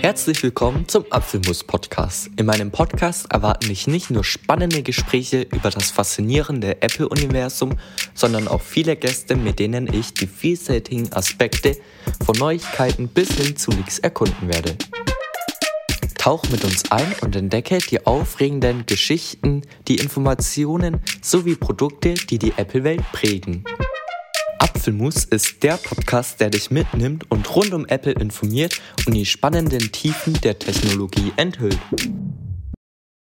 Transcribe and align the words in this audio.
Herzlich 0.00 0.40
willkommen 0.44 0.86
zum 0.86 1.04
Apfelmus 1.10 1.64
Podcast. 1.64 2.30
In 2.36 2.46
meinem 2.46 2.70
Podcast 2.70 3.32
erwarten 3.32 3.66
dich 3.66 3.88
nicht 3.88 4.10
nur 4.10 4.22
spannende 4.22 4.84
Gespräche 4.84 5.42
über 5.42 5.70
das 5.70 5.90
faszinierende 5.90 6.80
Apple-Universum, 6.82 7.76
sondern 8.14 8.46
auch 8.46 8.62
viele 8.62 8.94
Gäste, 8.94 9.34
mit 9.34 9.58
denen 9.58 9.92
ich 9.92 10.14
die 10.14 10.28
vielseitigen 10.28 11.12
Aspekte 11.12 11.76
von 12.24 12.36
Neuigkeiten 12.38 13.08
bis 13.08 13.32
hin 13.32 13.56
zu 13.56 13.72
Leaks 13.72 13.98
erkunden 13.98 14.48
werde. 14.48 14.76
Tauch 16.16 16.44
mit 16.50 16.64
uns 16.64 16.90
ein 16.92 17.14
und 17.22 17.34
entdecke 17.34 17.78
die 17.78 18.06
aufregenden 18.06 18.86
Geschichten, 18.86 19.62
die 19.88 19.96
Informationen 19.96 21.00
sowie 21.22 21.56
Produkte, 21.56 22.14
die 22.14 22.38
die 22.38 22.52
Apple-Welt 22.56 23.02
prägen. 23.12 23.64
Apfelmus 24.88 25.26
ist 25.26 25.62
der 25.64 25.76
Podcast, 25.76 26.40
der 26.40 26.48
dich 26.48 26.70
mitnimmt 26.70 27.30
und 27.30 27.54
rund 27.54 27.74
um 27.74 27.84
Apple 27.84 28.12
informiert 28.12 28.80
und 29.06 29.12
die 29.12 29.26
spannenden 29.26 29.92
Tiefen 29.92 30.32
der 30.40 30.58
Technologie 30.58 31.30
enthüllt. 31.36 31.78